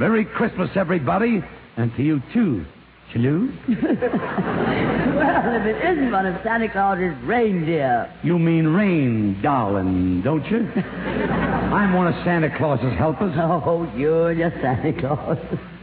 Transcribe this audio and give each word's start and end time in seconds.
Merry 0.00 0.24
Christmas, 0.24 0.70
everybody. 0.76 1.44
And 1.76 1.94
to 1.96 2.02
you, 2.02 2.22
too. 2.32 2.64
Chaloo? 3.12 3.52
Well, 5.20 5.54
if 5.54 5.66
it 5.66 5.84
isn't 5.92 6.10
one 6.12 6.24
of 6.24 6.42
Santa 6.42 6.70
Claus's 6.70 7.14
reindeer. 7.24 8.10
You 8.22 8.38
mean 8.38 8.68
rain, 8.68 9.42
darling, 9.42 10.22
don't 10.22 10.44
you? 10.46 10.66
I'm 10.76 11.92
one 11.92 12.06
of 12.06 12.14
Santa 12.24 12.56
Claus's 12.56 12.96
helpers. 12.96 13.34
Oh, 13.36 13.90
you're 13.94 14.34
just 14.34 14.56
Santa 14.62 14.98
Claus. 14.98 15.36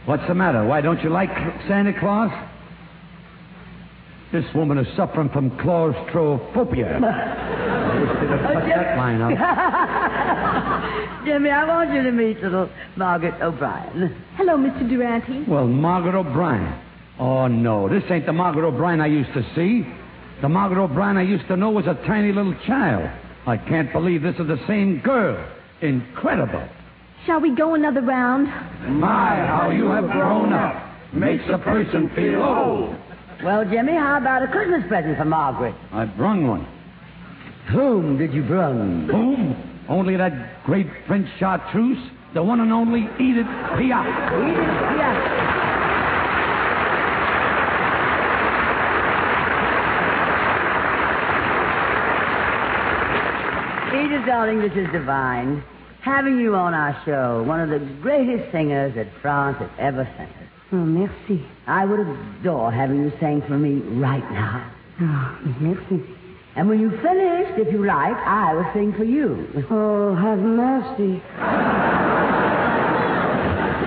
What's 0.06 0.26
the 0.26 0.34
matter? 0.34 0.64
Why 0.64 0.80
don't 0.80 1.00
you 1.04 1.10
like 1.10 1.30
Santa 1.68 1.92
Claus? 2.00 2.32
This 4.30 4.44
woman 4.54 4.76
is 4.76 4.86
suffering 4.94 5.30
from 5.30 5.56
claustrophobia. 5.58 6.98
I 6.98 7.98
wish 7.98 8.10
they'd 8.20 8.28
have 8.28 8.52
cut 8.52 8.68
that 8.68 8.96
line 8.98 9.22
out. 9.22 11.22
Jimmy, 11.24 11.48
I 11.48 11.64
want 11.64 11.94
you 11.94 12.02
to 12.02 12.12
meet 12.12 12.38
little 12.42 12.68
Margaret 12.96 13.40
O'Brien. 13.40 14.22
Hello, 14.36 14.58
Mr. 14.58 14.86
Durante. 14.86 15.44
Well, 15.50 15.66
Margaret 15.66 16.14
O'Brien. 16.14 16.78
Oh, 17.18 17.46
no, 17.46 17.88
this 17.88 18.02
ain't 18.10 18.26
the 18.26 18.32
Margaret 18.34 18.66
O'Brien 18.66 19.00
I 19.00 19.06
used 19.06 19.32
to 19.32 19.42
see. 19.54 19.86
The 20.42 20.48
Margaret 20.48 20.82
O'Brien 20.82 21.16
I 21.16 21.22
used 21.22 21.48
to 21.48 21.56
know 21.56 21.70
was 21.70 21.86
a 21.86 21.94
tiny 22.06 22.30
little 22.30 22.54
child. 22.66 23.08
I 23.46 23.56
can't 23.56 23.90
believe 23.92 24.20
this 24.22 24.36
is 24.38 24.46
the 24.46 24.60
same 24.68 25.00
girl. 25.00 25.42
Incredible. 25.80 26.68
Shall 27.24 27.40
we 27.40 27.54
go 27.54 27.74
another 27.74 28.02
round? 28.02 28.46
My, 29.00 29.36
how 29.36 29.70
you 29.70 29.86
have 29.86 30.04
grown 30.10 30.52
up. 30.52 30.84
Makes 31.14 31.44
a 31.50 31.56
person 31.58 32.10
feel 32.14 32.42
old. 32.42 32.94
Well, 33.42 33.64
Jimmy, 33.64 33.92
how 33.92 34.18
about 34.18 34.42
a 34.42 34.48
Christmas 34.48 34.82
present 34.88 35.16
for 35.16 35.24
Margaret? 35.24 35.74
I 35.92 36.06
brung 36.06 36.48
one. 36.48 36.66
Whom 37.70 38.18
did 38.18 38.32
you 38.32 38.42
bring? 38.42 39.06
Whom? 39.08 39.84
Only 39.88 40.16
that 40.16 40.64
great 40.64 40.88
French 41.06 41.28
chartreuse, 41.38 41.98
the 42.34 42.42
one 42.42 42.60
and 42.60 42.72
only 42.72 43.08
Edith 43.20 43.46
Piaf. 43.46 44.06
Edith 44.42 44.68
Piaf. 44.90 45.64
Edith, 54.04 54.26
darling, 54.26 54.60
this 54.60 54.72
is 54.72 54.90
divine. 54.92 55.62
Having 56.02 56.38
you 56.40 56.54
on 56.56 56.74
our 56.74 57.00
show, 57.04 57.42
one 57.44 57.60
of 57.60 57.70
the 57.70 57.78
greatest 58.02 58.50
singers 58.52 58.94
that 58.96 59.06
France 59.22 59.58
has 59.58 59.70
ever 59.78 60.08
sent 60.16 60.30
us. 60.30 60.57
Oh, 60.70 60.76
merci. 60.76 61.44
I 61.66 61.84
would 61.84 62.00
adore 62.00 62.70
having 62.70 62.98
you 63.02 63.12
sing 63.20 63.42
for 63.48 63.56
me 63.58 63.76
right 63.98 64.28
now. 64.32 64.70
Oh, 65.00 65.38
merci. 65.60 66.04
And 66.56 66.68
when 66.68 66.80
you 66.80 66.90
have 66.90 67.00
finished, 67.00 67.58
if 67.58 67.72
you 67.72 67.84
like, 67.86 68.16
I 68.16 68.52
will 68.54 68.68
sing 68.74 68.92
for 68.92 69.04
you. 69.04 69.46
Oh, 69.70 70.14
have 70.14 70.38
mercy. 70.38 71.22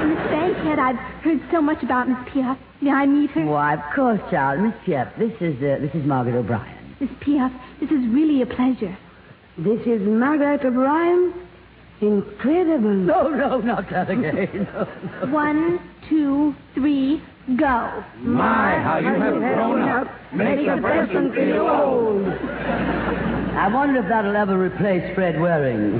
Miss 0.08 0.24
Bankhead, 0.32 0.80
I've 0.80 0.96
heard 1.22 1.42
so 1.52 1.62
much 1.62 1.84
about 1.84 2.08
Miss 2.10 2.18
Piaf. 2.34 2.58
May 2.82 2.92
I 2.92 3.06
meet 3.06 3.30
her? 3.32 3.46
Why, 3.46 3.76
of 3.76 3.96
course, 3.96 4.20
child. 4.32 4.62
Miss 4.62 4.74
Piaf, 4.86 5.16
this 5.20 5.34
is, 5.42 5.58
uh, 5.62 5.78
this 5.82 5.94
is 5.94 6.04
Margaret 6.06 6.36
O'Brien. 6.36 6.96
Miss 7.00 7.10
Piaf, 7.20 7.52
this 7.80 7.92
is 7.92 8.08
really 8.10 8.42
a 8.42 8.46
pleasure. 8.48 8.98
This 9.58 9.82
is 9.86 10.02
Margaret 10.02 10.66
O'Brien. 10.66 11.34
Incredible. 12.02 12.90
No, 12.96 13.30
no, 13.30 13.60
not 13.60 13.88
that 13.92 14.10
again. 14.10 14.68
No, 14.74 14.88
no. 15.28 15.34
One, 15.34 15.80
two, 16.12 16.54
three, 16.76 17.24
go. 17.58 18.04
My, 18.20 18.78
how 18.80 19.00
you 19.00 19.08
have 19.08 19.38
grown 19.38 19.82
up. 19.88 20.08
Makes 20.34 20.70
a 20.70 20.82
person 20.82 21.34
feel 21.34 21.68
old. 21.68 22.28
I 23.56 23.70
wonder 23.74 24.02
if 24.02 24.10
that'll 24.10 24.36
ever 24.36 24.60
replace 24.60 25.16
Fred 25.16 25.40
Waring. 25.40 25.96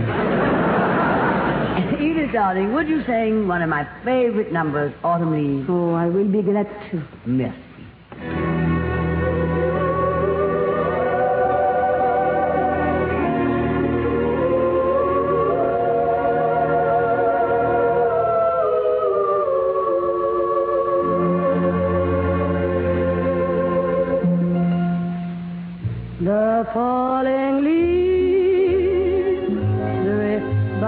Edith, 2.02 2.34
darling, 2.34 2.74
would 2.74 2.90
you 2.90 3.04
sing 3.06 3.48
one 3.48 3.62
of 3.62 3.70
my 3.70 3.88
favorite 4.04 4.52
numbers, 4.52 4.94
Autumn 5.04 5.32
Leaves? 5.32 5.70
Oh, 5.70 5.94
I 5.94 6.08
will 6.08 6.28
be 6.28 6.42
glad 6.42 6.68
to. 6.92 7.04
Merci. 7.26 8.51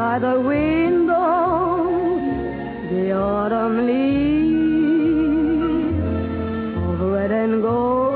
By 0.03 0.15
the 0.19 0.37
window, 0.53 1.23
the 2.91 3.03
autumn 3.13 3.75
leaves 3.91 5.13
of 6.87 6.95
red 7.13 7.31
and 7.31 7.55
gold. 7.61 8.15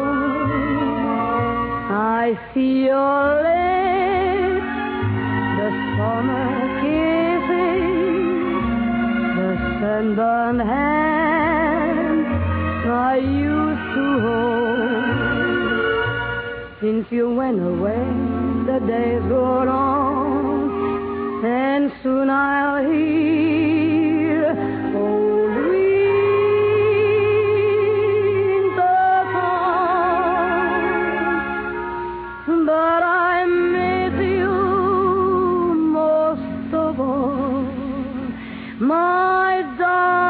I 2.20 2.26
see 2.52 2.74
your 2.92 3.22
lips, 3.48 4.70
the 5.60 5.70
summer 5.96 6.50
kisses, 6.82 7.98
the 9.38 9.52
sunburned 9.80 10.64
hand 10.74 12.26
I 13.12 13.14
used 13.48 13.88
to 13.98 14.08
hold. 14.26 15.18
Since 16.82 17.06
you 17.18 17.26
went 17.42 17.62
away, 17.74 18.06
the 18.70 18.80
days 18.94 19.24
go 19.36 19.42
on, 19.46 19.97
and 21.44 21.92
soon 22.02 22.30
I'll 22.30 22.84
hear 22.92 24.56
oh, 24.96 24.98
old 24.98 25.52
winter 25.60 25.88
song. 29.34 30.26
But 32.66 33.04
I 33.04 33.46
miss 33.46 34.14
you 34.20 34.54
most 35.94 36.74
of 36.74 37.00
all, 37.00 37.64
my 38.80 39.64
darling. 39.78 40.27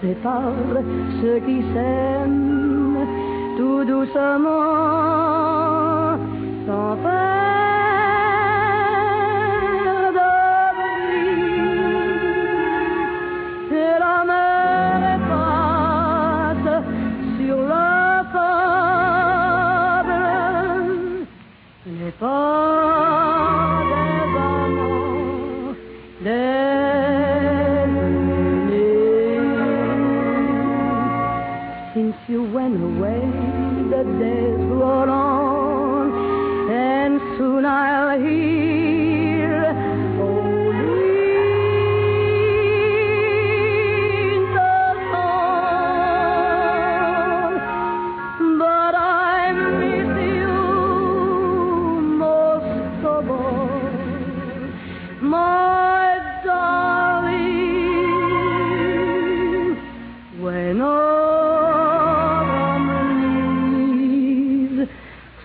Sépare 0.00 0.52
ceux 1.20 1.40
qui 1.40 1.62
s'aiment 1.72 3.06
tout 3.56 3.84
doucement, 3.84 4.87
the 34.16 34.47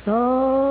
start 0.06 0.63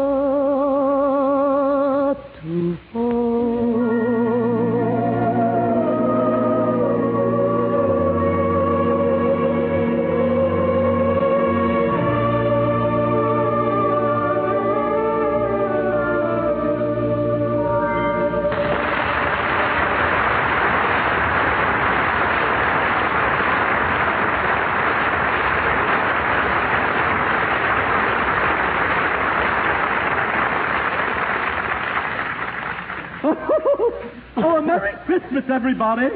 oh, 34.36 34.56
a 34.58 34.62
Merry 34.62 34.94
Christmas, 35.04 35.44
everybody. 35.48 36.08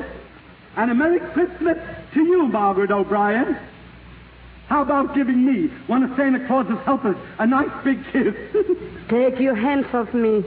And 0.77 0.91
a 0.91 0.95
Merry 0.95 1.21
Christmas 1.33 1.79
to 2.15 2.21
you, 2.21 2.47
Margaret 2.49 2.91
O'Brien. 2.91 3.59
How 4.69 4.83
about 4.83 5.15
giving 5.15 5.45
me, 5.45 5.69
one 5.87 6.03
of 6.03 6.17
Santa 6.17 6.47
Claus's 6.47 6.79
helpers, 6.85 7.17
a 7.39 7.47
nice 7.47 7.71
big 7.85 8.05
kiss? 8.13 8.35
Take 9.09 9.39
your 9.39 9.55
hands 9.55 9.87
off 9.93 10.13
me. 10.13 10.45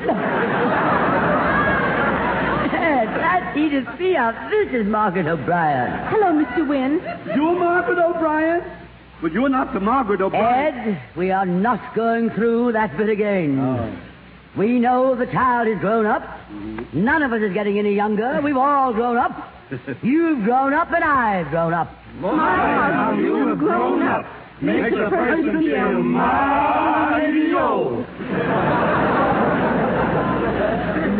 Glad 3.52 3.54
to 3.54 3.96
see 3.98 4.12
you. 4.12 4.32
This 4.50 4.80
is 4.82 4.86
Margaret 4.86 5.26
O'Brien. 5.26 6.08
Hello, 6.08 6.32
Mr. 6.32 6.66
Wynn. 6.66 7.00
you're 7.36 7.58
Margaret 7.58 7.98
O'Brien? 7.98 8.62
But 9.20 9.32
you're 9.32 9.48
not 9.48 9.72
the 9.72 9.80
Margaret 9.80 10.20
O'Brien. 10.20 10.94
Ed, 10.94 11.02
we 11.16 11.30
are 11.30 11.46
not 11.46 11.94
going 11.94 12.30
through 12.30 12.72
that 12.72 12.96
bit 12.96 13.08
again. 13.08 13.58
Oh. 13.60 14.11
We 14.56 14.78
know 14.78 15.14
the 15.14 15.26
child 15.26 15.68
is 15.68 15.78
grown 15.78 16.06
up. 16.06 16.22
None 16.92 17.22
of 17.22 17.32
us 17.32 17.40
is 17.40 17.54
getting 17.54 17.78
any 17.78 17.94
younger. 17.94 18.40
We've 18.42 18.56
all 18.56 18.92
grown 18.92 19.16
up. 19.16 19.50
You've 20.02 20.44
grown 20.44 20.74
up 20.74 20.92
and 20.92 21.02
I've 21.02 21.48
grown 21.50 21.72
up. 21.72 21.90
My, 22.20 23.16
you've 23.16 23.58
grown 23.58 24.02
up. 24.02 24.26
Makes 24.60 24.94
a 24.94 25.08
person 25.08 25.62
feel 25.62 26.02
mighty 26.02 27.54
old. 27.54 28.04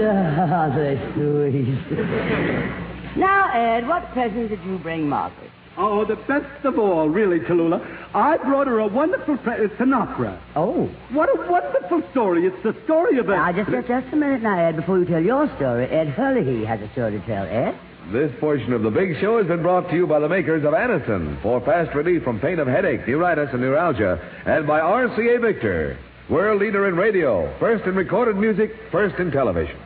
Ah, 0.05 0.69
they're 0.75 0.97
sweet. 1.15 3.17
now, 3.17 3.51
Ed, 3.55 3.87
what 3.87 4.11
present 4.13 4.49
did 4.49 4.61
you 4.65 4.79
bring 4.79 5.09
Margaret? 5.09 5.51
Oh, 5.77 6.05
the 6.05 6.17
best 6.17 6.65
of 6.65 6.79
all, 6.79 7.09
really, 7.09 7.41
Tallulah. 7.41 7.81
I 8.15 8.37
brought 8.37 8.67
her 8.67 8.81
a 8.81 8.87
wonderful 8.87 9.39
pre- 9.39 9.55
uh, 9.55 9.63
it's 9.63 9.81
an 9.81 9.95
opera. 9.95 10.41
Oh. 10.55 10.87
What 11.13 11.31
a 11.31 11.51
wonderful 11.51 12.03
story. 12.11 12.47
It's 12.47 12.63
the 12.63 12.77
story 12.85 13.19
of 13.19 13.29
a... 13.29 13.33
Now, 13.33 13.53
just, 13.53 13.71
just, 13.71 13.89
just 13.89 14.13
a 14.13 14.17
minute 14.17 14.43
now, 14.43 14.59
Ed, 14.59 14.77
before 14.77 14.99
you 14.99 15.07
tell 15.07 15.23
your 15.23 15.47
story. 15.57 15.87
Ed 15.87 16.09
Hurley 16.09 16.65
has 16.67 16.81
a 16.81 16.93
story 16.93 17.13
to 17.13 17.27
tell, 17.27 17.45
Ed. 17.45 17.79
This 18.11 18.31
portion 18.41 18.73
of 18.73 18.83
the 18.83 18.91
big 18.91 19.19
show 19.21 19.39
has 19.39 19.47
been 19.47 19.63
brought 19.63 19.89
to 19.89 19.95
you 19.97 20.07
by 20.07 20.19
the 20.19 20.29
makers 20.29 20.65
of 20.65 20.75
Anacin 20.75 21.41
for 21.41 21.61
fast 21.61 21.95
relief 21.95 22.23
from 22.25 22.41
pain 22.41 22.59
of 22.59 22.67
headache, 22.67 23.07
neuritis, 23.07 23.49
and 23.53 23.61
neuralgia, 23.63 24.19
and 24.45 24.67
by 24.67 24.81
RCA 24.81 25.41
Victor, 25.41 25.97
world 26.29 26.61
leader 26.61 26.89
in 26.89 26.97
radio, 26.97 27.57
first 27.59 27.85
in 27.85 27.95
recorded 27.95 28.37
music, 28.37 28.73
first 28.91 29.19
in 29.19 29.31
television. 29.31 29.79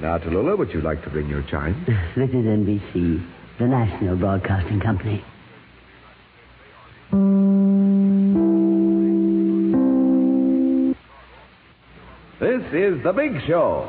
Now, 0.00 0.18
Tallulah, 0.18 0.58
would 0.58 0.70
you 0.70 0.80
like 0.80 1.02
to 1.04 1.10
bring 1.10 1.28
your 1.28 1.42
chime? 1.44 1.86
This 2.16 2.28
is 2.30 2.44
NBC, 2.44 3.24
the 3.58 3.66
National 3.66 4.16
Broadcasting 4.16 4.80
Company. 4.80 5.24
This 12.40 12.62
is 12.72 13.02
the 13.04 13.12
big 13.14 13.32
show. 13.46 13.88